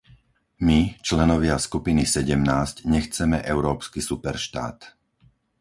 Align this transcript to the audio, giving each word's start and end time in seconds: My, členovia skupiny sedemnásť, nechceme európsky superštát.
My, 0.67 0.77
členovia 1.09 1.57
skupiny 1.67 2.03
sedemnásť, 2.15 2.75
nechceme 2.95 3.37
európsky 3.53 3.99
superštát. 4.09 4.77